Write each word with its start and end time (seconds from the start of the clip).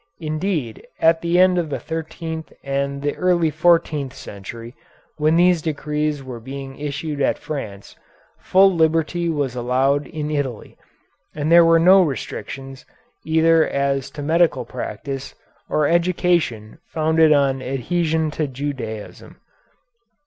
Indeed 0.17 0.87
at 0.99 1.21
the 1.21 1.37
end 1.37 1.59
of 1.59 1.69
the 1.69 1.77
thirteenth 1.79 2.51
and 2.63 3.03
the 3.03 3.15
early 3.17 3.51
fourteenth 3.51 4.15
century, 4.15 4.73
when 5.17 5.35
these 5.35 5.61
decrees 5.61 6.23
were 6.23 6.39
being 6.39 6.79
issued 6.79 7.21
in 7.21 7.33
France, 7.35 7.95
full 8.39 8.73
liberty 8.73 9.29
was 9.29 9.55
allowed 9.55 10.07
in 10.07 10.31
Italy, 10.31 10.75
and 11.35 11.51
there 11.51 11.63
were 11.63 11.77
no 11.77 12.01
restrictions 12.01 12.83
either 13.25 13.67
as 13.69 14.09
to 14.17 14.23
medical 14.23 14.65
practice 14.65 15.35
or 15.69 15.85
education 15.87 16.79
founded 16.87 17.31
on 17.31 17.61
adhesion 17.61 18.31
to 18.31 18.47
Judaism. 18.47 19.39